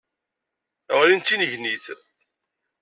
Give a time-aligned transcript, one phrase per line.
[0.97, 1.85] Ɣlin d tinnegnit.